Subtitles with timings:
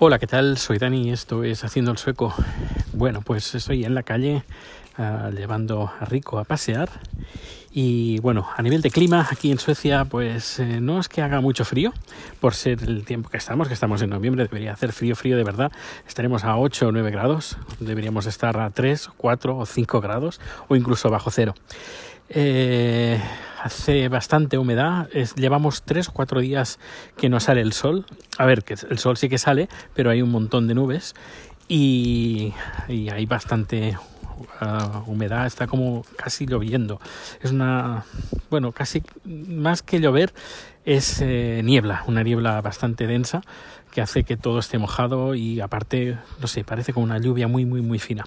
[0.00, 0.58] Hola, ¿qué tal?
[0.58, 2.34] Soy Dani y esto es Haciendo el Sueco.
[2.94, 4.42] Bueno, pues estoy en la calle
[4.98, 6.88] uh, llevando a Rico a pasear
[7.70, 11.40] y bueno, a nivel de clima aquí en Suecia pues eh, no es que haga
[11.40, 11.92] mucho frío
[12.40, 15.44] por ser el tiempo que estamos, que estamos en noviembre, debería hacer frío, frío de
[15.44, 15.70] verdad.
[16.08, 20.74] Estaremos a 8 o 9 grados, deberíamos estar a 3, 4 o 5 grados o
[20.74, 21.54] incluso bajo cero.
[22.30, 23.20] Eh,
[23.64, 26.78] hace bastante humedad, es, llevamos tres o cuatro días
[27.16, 28.04] que no sale el sol.
[28.36, 31.14] A ver, que el sol sí que sale, pero hay un montón de nubes
[31.66, 32.52] y,
[32.88, 33.96] y hay bastante
[34.60, 37.00] uh, humedad, está como casi lloviendo.
[37.40, 38.04] Es una,
[38.50, 40.34] bueno, casi más que llover,
[40.84, 43.40] es eh, niebla, una niebla bastante densa
[43.94, 47.64] que hace que todo esté mojado y aparte, no sé, parece como una lluvia muy,
[47.64, 48.26] muy, muy fina.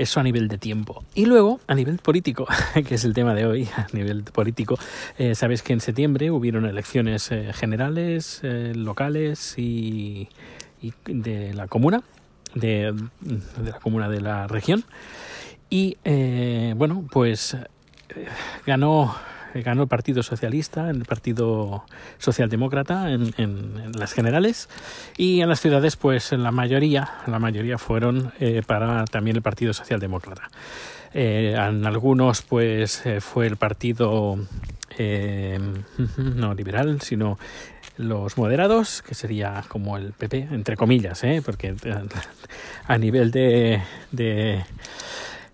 [0.00, 1.04] Eso a nivel de tiempo.
[1.14, 2.46] Y luego, a nivel político,
[2.88, 4.78] que es el tema de hoy, a nivel político,
[5.18, 10.30] eh, sabes que en septiembre hubieron elecciones eh, generales, eh, locales y,
[10.80, 12.02] y, de la comuna,
[12.54, 14.84] de, de, la comuna de la región.
[15.68, 15.98] Y
[16.76, 17.58] bueno, pues
[18.66, 19.14] ganó
[19.54, 21.84] ganó el Partido Socialista, el Partido
[22.18, 24.68] Socialdemócrata en, en, en, las generales
[25.16, 29.72] y en las ciudades pues la mayoría, la mayoría fueron eh, para también el Partido
[29.72, 30.50] Socialdemócrata.
[31.12, 34.38] Eh, en algunos pues eh, fue el Partido
[34.98, 35.58] eh,
[36.16, 37.38] no liberal, sino
[37.96, 41.42] los moderados, que sería como el PP, entre comillas, ¿eh?
[41.44, 41.74] porque
[42.86, 44.64] a nivel de, de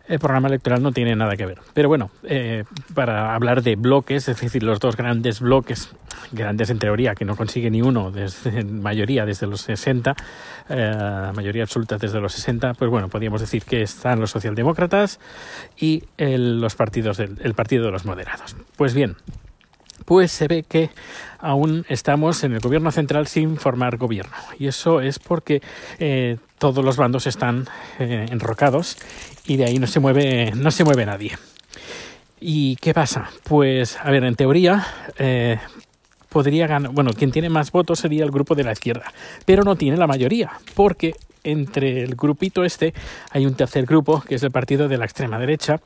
[0.09, 1.59] el programa electoral no tiene nada que ver.
[1.75, 5.91] Pero bueno, eh, para hablar de bloques, es decir, los dos grandes bloques,
[6.33, 10.15] grandes en teoría, que no consigue ni uno, desde, mayoría desde los 60,
[10.69, 15.21] eh, mayoría absoluta desde los 60, pues bueno, podríamos decir que están los socialdemócratas
[15.77, 18.57] y el, los partidos del el partido de los moderados.
[18.77, 19.17] Pues bien,
[20.07, 20.89] pues se ve que
[21.39, 24.35] aún estamos en el gobierno central sin formar gobierno.
[24.59, 25.61] Y eso es porque
[25.99, 27.69] eh, todos los bandos están
[27.99, 28.97] eh, enrocados
[29.47, 31.33] y de ahí no se mueve, no se mueve nadie.
[32.41, 33.31] ¿Y qué pasa?
[33.45, 34.87] Pues, a ver, en teoría,
[35.19, 35.59] eh,
[36.29, 39.13] podría ganar, bueno, quien tiene más votos sería el grupo de la izquierda,
[39.45, 41.15] pero no tiene la mayoría, porque
[41.45, 42.93] entre el grupito este
[43.31, 45.81] hay un tercer grupo, que es el partido de la extrema derecha,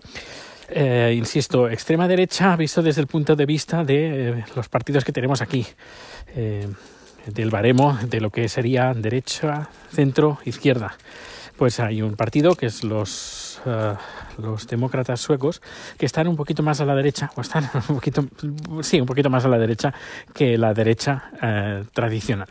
[0.73, 5.13] eh, insisto, extrema derecha visto desde el punto de vista de eh, los partidos que
[5.13, 5.67] tenemos aquí,
[6.35, 6.69] eh,
[7.27, 10.97] del baremo de lo que sería derecha, centro, izquierda.
[11.57, 15.61] Pues hay un partido que es los, uh, los demócratas suecos
[15.99, 18.25] que están un poquito más a la derecha, o están un poquito,
[18.81, 19.93] sí, un poquito más a la derecha
[20.33, 22.49] que la derecha uh, tradicional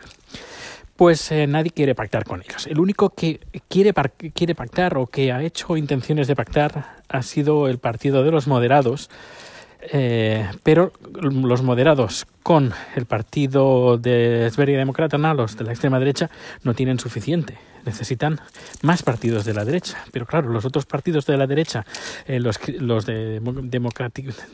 [0.99, 2.67] pues eh, nadie quiere pactar con ellos.
[2.67, 3.39] El único que
[3.69, 3.93] quiere,
[4.33, 8.47] quiere pactar o que ha hecho intenciones de pactar ha sido el partido de los
[8.47, 9.09] moderados,
[9.93, 16.29] eh, pero los moderados con el partido de Sverige Democrata, los de la extrema derecha,
[16.63, 17.57] no tienen suficiente.
[17.85, 18.41] Necesitan
[18.81, 20.03] más partidos de la derecha.
[20.11, 21.85] Pero claro, los otros partidos de la derecha,
[22.27, 23.39] eh, los, los de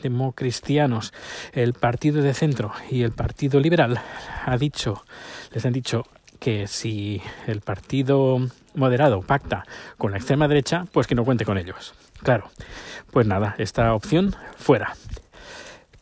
[0.00, 1.12] democristianos,
[1.52, 4.00] el partido de centro y el partido liberal,
[4.44, 5.04] ha dicho,
[5.52, 6.04] les han dicho,
[6.38, 8.38] que si el partido
[8.74, 9.64] moderado pacta
[9.98, 11.94] con la extrema derecha, pues que no cuente con ellos.
[12.22, 12.50] Claro,
[13.10, 14.94] pues nada, esta opción fuera.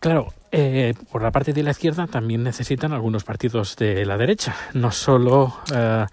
[0.05, 4.55] Claro, eh, por la parte de la izquierda también necesitan algunos partidos de la derecha,
[4.75, 6.05] no solo eh,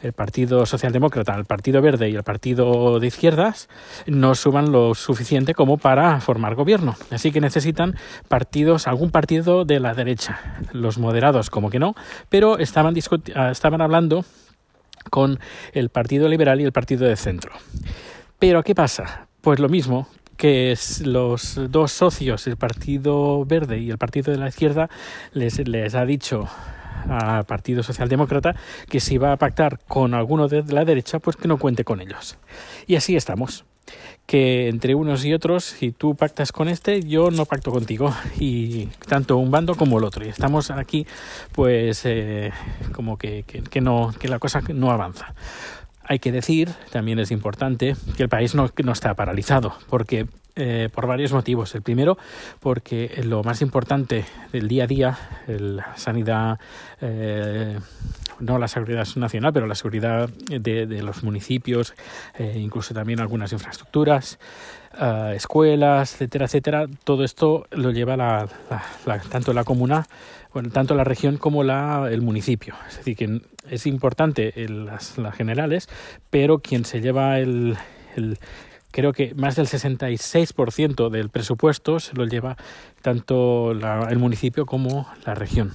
[0.00, 3.68] el Partido Socialdemócrata, el Partido Verde y el Partido de Izquierdas
[4.06, 6.94] no suban lo suficiente como para formar gobierno.
[7.10, 7.96] Así que necesitan
[8.28, 10.38] partidos, algún partido de la derecha.
[10.70, 11.96] Los moderados, como que no,
[12.28, 14.24] pero estaban, estaban hablando
[15.10, 15.40] con
[15.72, 17.50] el Partido Liberal y el Partido de Centro.
[18.38, 19.26] Pero ¿qué pasa?
[19.40, 20.06] Pues lo mismo
[20.42, 24.90] que los dos socios, el Partido Verde y el Partido de la Izquierda,
[25.34, 26.48] les, les ha dicho
[27.08, 28.56] al Partido Socialdemócrata
[28.88, 32.00] que si va a pactar con alguno de la derecha, pues que no cuente con
[32.00, 32.38] ellos.
[32.88, 33.64] Y así estamos.
[34.26, 38.12] Que entre unos y otros, si tú pactas con este, yo no pacto contigo.
[38.40, 40.26] Y tanto un bando como el otro.
[40.26, 41.06] Y estamos aquí,
[41.52, 42.50] pues, eh,
[42.92, 45.36] como que, que, que, no, que la cosa no avanza.
[46.12, 50.90] Hay que decir, también es importante, que el país no, no está paralizado, porque eh,
[50.92, 51.74] por varios motivos.
[51.74, 52.18] El primero,
[52.60, 56.60] porque lo más importante del día a día, la sanidad,
[57.00, 57.78] eh,
[58.38, 61.94] no la seguridad nacional, pero la seguridad de, los municipios,
[62.38, 64.38] eh, incluso también algunas infraestructuras,
[65.00, 68.46] uh, escuelas, etcétera, etcétera, todo esto lo lleva la,
[69.06, 70.06] la, tanto la comuna,
[70.52, 72.74] bueno, tanto la región como la, el municipio.
[72.90, 73.40] Es decir, que
[73.70, 75.88] es importante el, las, las generales,
[76.28, 77.78] pero quien se lleva el
[78.92, 82.56] creo que más del 66% del presupuesto se lo lleva
[83.00, 85.72] tanto la, el municipio como la región.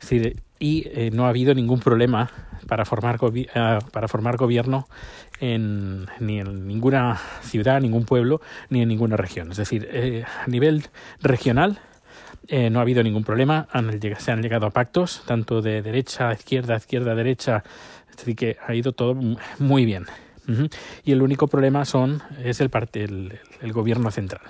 [0.00, 2.30] Es decir, y eh, no ha habido ningún problema
[2.66, 4.88] para formar, eh, para formar gobierno
[5.40, 8.40] en, ni en ninguna ciudad, ningún pueblo,
[8.70, 9.50] ni en ninguna región.
[9.50, 10.86] Es decir, eh, a nivel
[11.20, 11.80] regional
[12.50, 13.68] no ha habido ningún problema,
[14.18, 17.64] se han llegado a pactos, tanto de derecha a izquierda, izquierda a derecha,
[18.10, 19.14] es decir, que ha ido todo
[19.58, 20.04] muy bien.
[21.04, 24.42] Y el único problema son es el, parte, el gobierno central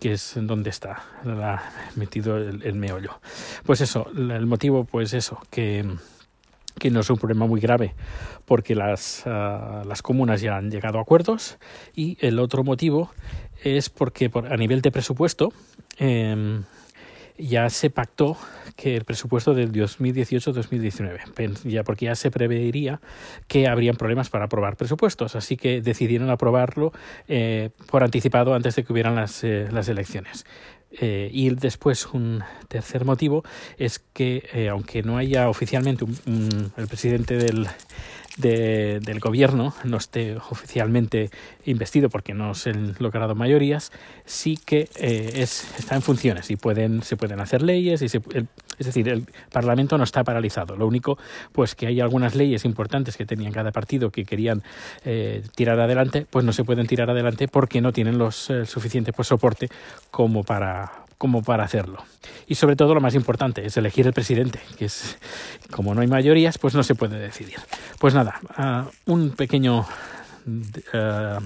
[0.00, 1.04] que es donde está
[1.94, 3.20] metido el, meollo.
[3.64, 5.84] Pues eso, el motivo, pues eso, que,
[6.78, 7.94] que no es un problema muy grave
[8.46, 11.58] porque las, ah, las comunas ya han llegado a acuerdos
[11.94, 13.10] y el otro motivo
[13.62, 15.52] es porque por, a nivel de presupuesto
[15.98, 16.62] eh,
[17.40, 18.36] ya se pactó
[18.76, 23.00] que el presupuesto del 2018-2019, ya porque ya se prevería
[23.46, 26.92] que habrían problemas para aprobar presupuestos, así que decidieron aprobarlo
[27.28, 30.46] eh, por anticipado antes de que hubieran las, eh, las elecciones.
[30.92, 33.44] Eh, y después un tercer motivo
[33.78, 37.68] es que aunque no haya oficialmente un, el presidente del,
[38.36, 41.30] del gobierno no esté oficialmente
[41.64, 43.92] investido porque no se han logrado mayorías,
[44.24, 48.02] sí que eh, es, está en funciones y pueden, se pueden hacer leyes.
[48.02, 50.76] Y es decir, el Parlamento no está paralizado.
[50.76, 51.18] Lo único,
[51.52, 54.62] pues que hay algunas leyes importantes que tenían cada partido que querían
[55.04, 59.12] eh, tirar adelante, pues no se pueden tirar adelante porque no tienen los el suficiente
[59.12, 59.68] pues, soporte
[60.10, 62.02] como para, como para hacerlo.
[62.46, 65.18] Y sobre todo lo más importante es elegir el presidente, que es
[65.70, 67.58] como no hay mayorías, pues no se puede decidir.
[67.98, 69.84] Pues nada, ah, un pequeño
[70.94, 71.40] ah,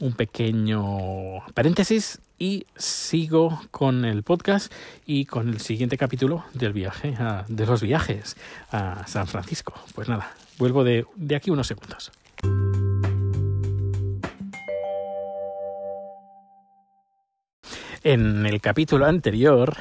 [0.00, 4.72] un pequeño paréntesis y sigo con el podcast
[5.04, 7.14] y con el siguiente capítulo del viaje
[7.46, 8.38] de los viajes
[8.72, 9.74] a San Francisco.
[9.94, 12.10] Pues nada, vuelvo de, de aquí unos segundos.
[18.04, 19.74] En el capítulo anterior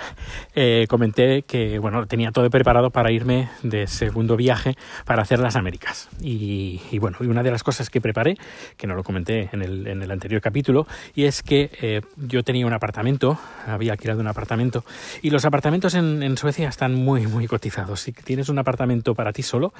[0.55, 4.75] eh, comenté que bueno tenía todo preparado para irme de segundo viaje
[5.05, 6.09] para hacer las Américas.
[6.21, 8.37] Y, bueno, y una de las cosas que preparé,
[8.75, 12.43] que no lo comenté en el, en el anterior capítulo, y es que eh, yo
[12.43, 14.83] tenía un apartamento, había alquilado un apartamento,
[15.21, 18.01] y los apartamentos en, Suecia están muy, muy cotizados.
[18.01, 19.73] Si tienes un apartamento para ti solo,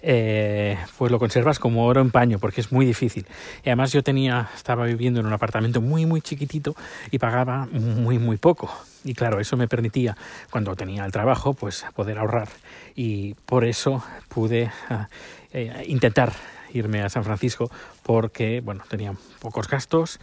[0.00, 3.26] eh, pues lo conservas como oro en paño, porque es muy difícil.
[3.62, 6.76] Además yo tenía, estaba viviendo en un apartamento muy, muy chiquitito
[7.10, 8.70] y pagaba muy, muy poco.
[9.04, 10.16] Y claro, eso me permitía,
[10.50, 12.48] cuando tenía el trabajo, pues poder ahorrar.
[12.94, 15.08] Y por eso pude ah,
[15.52, 16.32] eh, intentar
[16.72, 17.70] irme a San Francisco
[18.02, 20.20] porque, bueno, tenía pocos gastos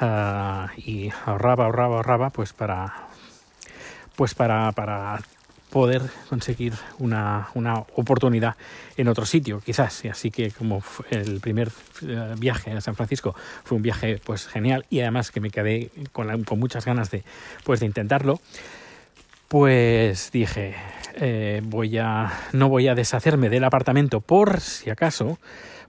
[0.00, 3.08] ah, y ahorraba, ahorraba, ahorraba, pues para,
[4.16, 5.20] pues para, para
[5.72, 8.56] poder conseguir una, una, oportunidad
[8.96, 10.04] en otro sitio, quizás.
[10.04, 11.70] Así que como el primer
[12.02, 13.34] eh, viaje a San Francisco
[13.64, 17.24] fue un viaje pues genial y además que me quedé con, con muchas ganas de,
[17.64, 18.38] pues, de intentarlo,
[19.48, 20.74] pues dije,
[21.14, 25.38] eh, voy a, no voy a deshacerme del apartamento por si acaso,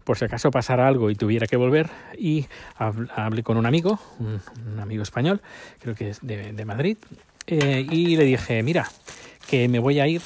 [0.03, 1.89] por si acaso pasara algo y tuviera que volver.
[2.17, 2.47] Y
[2.77, 5.41] hablé con un amigo, un, amigo español,
[5.79, 6.97] creo que es de, Madrid,
[7.47, 8.89] eh, y le dije, mira,
[9.47, 10.21] que me voy a ir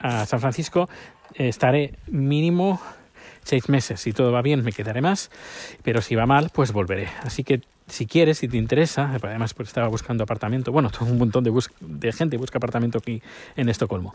[0.00, 0.88] a San Francisco,
[1.34, 2.80] estaré mínimo
[3.44, 4.00] seis meses.
[4.00, 5.30] Si todo va bien, me quedaré más,
[5.82, 7.08] pero si va mal, pues volveré.
[7.22, 11.44] Así que si quieres, si te interesa, además pues estaba buscando apartamento, bueno, un montón
[11.44, 13.22] de, gente busca apartamento aquí
[13.56, 14.14] en Estocolmo.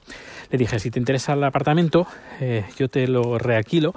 [0.52, 2.08] Le dije, si te interesa el apartamento,
[2.40, 3.94] eh, yo te lo reaquilo,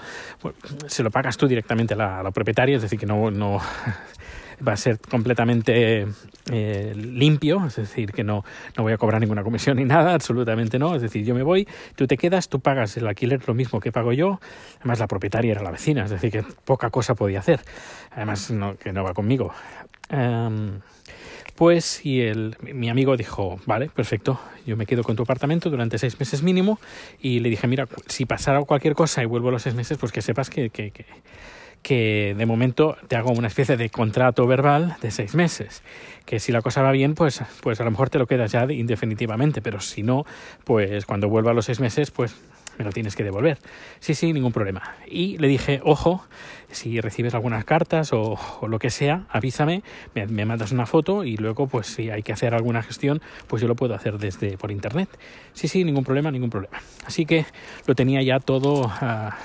[0.87, 3.61] se lo pagas tú directamente a la, a propietaria, es decir, que no, no
[4.67, 6.07] va a ser completamente
[6.51, 8.45] eh, limpio, es decir, que no,
[8.77, 11.67] no voy a cobrar ninguna comisión ni nada, absolutamente no, es decir, yo me voy,
[11.95, 14.41] tú te quedas, tú pagas el alquiler lo mismo que pago yo,
[14.81, 17.61] además la propietaria era la vecina, es decir, que poca cosa podía hacer,
[18.13, 19.53] además no, que no va conmigo.
[20.09, 20.81] Em,
[21.57, 25.99] pues y el, mi amigo dijo, vale, perfecto, yo me quedo con tu apartamento durante
[25.99, 26.79] seis meses mínimo
[27.21, 30.21] y le dije, mira, si pasara cualquier cosa y vuelvo los seis meses, pues que
[30.21, 31.07] sepas que, que, que
[31.87, 35.85] que de momento te hago una especie de contrato verbal de seis meses.
[36.25, 38.65] Que si la cosa va bien, pues, pues a lo mejor te lo quedas ya
[38.65, 40.25] indefinitivamente, pero si no,
[40.65, 42.35] pues cuando vuelva a los seis meses, pues
[42.77, 43.59] me lo tienes que devolver.
[44.01, 44.97] Sí, sí, ningún problema.
[45.07, 46.25] Y le dije, ojo,
[46.73, 51.69] si recibes algunas cartas o, lo que sea, avísame, me, mandas una foto y luego,
[51.69, 55.09] pues si hay que hacer alguna gestión, pues yo lo puedo hacer desde por internet.
[55.53, 56.79] Sí, sí, ningún problema, ningún problema.
[57.07, 57.47] Así que
[57.87, 59.37] lo tenía ya todo ah,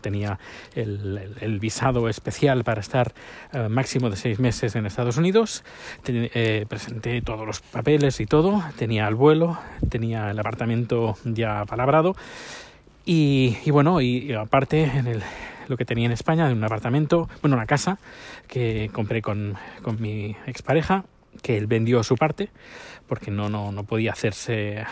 [0.00, 0.38] Tenía
[0.74, 3.12] el, visado especial para estar
[3.52, 5.64] ah, máximo de seis meses en Estados Unidos.
[6.06, 8.62] Eh, presenté todos los papeles y todo.
[8.76, 12.14] Tenía el vuelo, tenía el apartamento ya palabrado.
[13.04, 15.22] Y, bueno, y, aparte en el,
[15.68, 17.98] lo que tenía en España, en un apartamento, bueno, una casa
[18.46, 21.04] que compré con, con mi expareja,
[21.40, 22.50] que él vendió su parte
[23.06, 24.84] porque no, no, no podía hacerse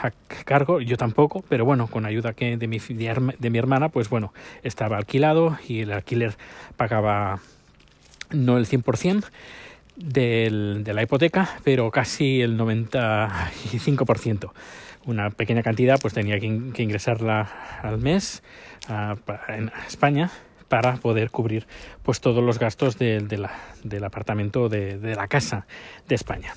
[0.44, 4.34] cargo, yo tampoco, pero bueno, con ayuda que de, mi, de mi hermana, pues bueno,
[4.62, 6.36] estaba alquilado y el alquiler
[6.76, 7.40] pagaba
[8.30, 9.24] no el 100%
[9.96, 14.52] del, de la hipoteca, pero casi el 95%.
[15.06, 17.50] Una pequeña cantidad pues tenía que, ingresarla
[17.82, 18.42] al mes
[19.48, 20.30] en España
[20.70, 21.66] para poder cubrir
[22.04, 25.66] pues todos los gastos del apartamento de, de, la casa
[26.08, 26.54] de España.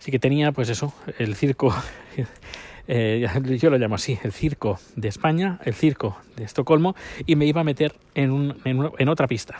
[0.00, 1.74] Así que tenía pues eso, el circo,
[2.88, 3.28] eh,
[3.60, 7.60] yo lo llamo así, el circo de España, el circo de Estocolmo y me iba
[7.60, 9.58] a meter en, un, en, otra pista,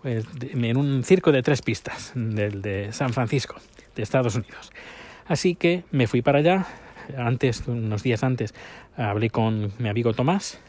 [0.00, 3.56] pues, en un circo de tres pistas, del de San Francisco,
[3.96, 4.70] de Estados Unidos.
[5.26, 6.66] Así que me fui para allá,
[7.16, 8.54] antes, unos días antes,
[8.96, 10.60] hablé con mi amigo Tomás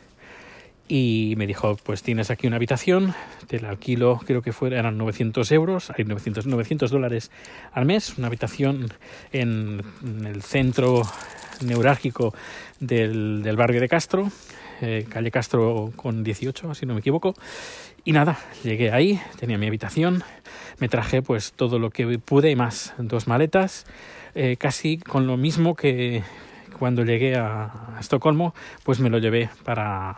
[0.92, 3.14] y me dijo, pues tienes aquí una habitación,
[3.48, 7.30] te la alquilo, creo que fueran eran 900 euros, hay 900, 900 dólares
[7.72, 8.92] al mes, una habitación
[9.32, 9.82] en,
[10.26, 11.04] el centro
[11.62, 12.34] neurálgico
[12.80, 14.32] del, del barrio de Castro,
[14.82, 17.36] eh, calle Castro con 18, si no me equivoco.
[18.04, 20.24] Y nada, llegué ahí, tenía mi habitación,
[20.80, 23.86] me traje pues todo lo que pude más, dos maletas,
[24.34, 26.24] eh, casi con lo mismo que
[26.80, 30.16] cuando llegué a, Estocolmo, pues me lo llevé para,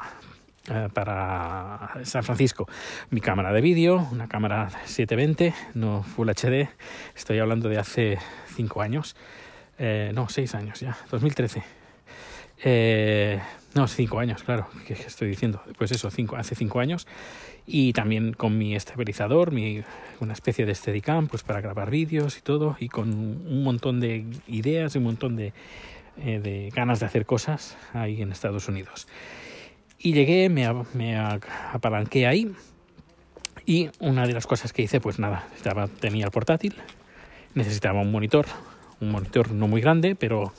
[0.70, 2.68] eh, para San Francisco.
[3.10, 6.70] Mi cámara de vídeo, una cámara 720, no Full HD,
[7.16, 8.18] estoy hablando de hace
[8.56, 9.16] cinco años,
[10.14, 11.64] no, seis años ya, 2013.
[12.64, 13.40] Eh,
[13.74, 15.62] no, cinco años, claro, que estoy diciendo.
[15.78, 17.08] Pues eso, cinco, hace cinco años.
[17.66, 19.84] Y también con mi estabilizador, mi,
[20.20, 22.76] una especie de Steadicam, pues para grabar vídeos y todo.
[22.80, 25.54] Y con un montón de ideas y un montón de,
[26.18, 29.08] eh, de ganas de hacer cosas ahí en Estados Unidos.
[30.04, 32.52] Y llegué, me, me apalanqué ahí.
[33.66, 36.76] Y una de las cosas que hice, pues nada, estaba, tenía el portátil,
[37.54, 38.48] necesitaba un monitor,
[39.00, 40.54] un monitor no muy grande, pero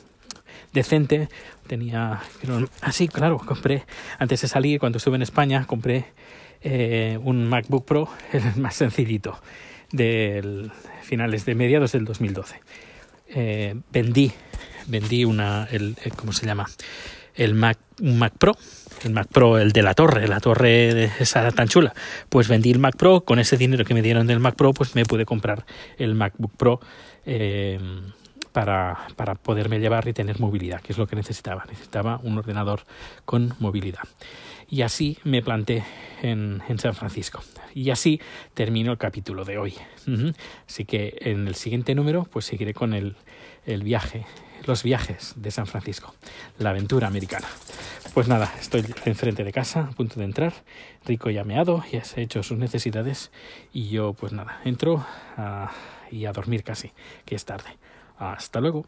[0.72, 1.28] decente.
[1.66, 2.20] Tenía,
[2.80, 3.84] así, ah, claro, compré,
[4.18, 6.06] antes de salir, cuando estuve en España, compré
[6.60, 9.40] eh, un MacBook Pro, el más sencillito,
[9.90, 10.70] de
[11.02, 12.60] finales de mediados del 2012.
[13.34, 14.32] Eh, vendí,
[14.86, 16.68] vendí una, el, ¿cómo se llama?
[17.34, 18.56] El Mac, un Mac Pro,
[19.04, 21.92] el Mac Pro, el de la torre, la torre esa tan chula.
[22.28, 24.94] Pues vendí el Mac Pro, con ese dinero que me dieron del Mac Pro, pues
[24.94, 25.64] me pude comprar
[25.98, 26.80] el MacBook Pro.
[27.24, 27.78] Eh,
[28.52, 31.64] para, para poderme llevar y tener movilidad, que es lo que necesitaba.
[31.68, 32.84] Necesitaba un ordenador
[33.24, 34.02] con movilidad.
[34.68, 35.84] Y así me planté
[36.22, 37.42] en, San Francisco.
[37.74, 38.20] Y así
[38.54, 39.74] termino el capítulo de hoy.
[40.66, 43.16] Así que en el siguiente número pues seguiré con el,
[43.66, 44.26] el viaje,
[44.66, 46.14] los viajes de San Francisco,
[46.58, 47.48] la aventura americana.
[48.14, 50.52] Pues nada, estoy enfrente de casa, a punto de entrar.
[51.06, 53.30] Rico ya meado, ya se ha hecho sus necesidades.
[53.72, 55.04] Y yo, pues nada, entro
[56.10, 56.92] y a dormir casi,
[57.24, 57.78] que es tarde.
[58.18, 58.86] Hasta luego.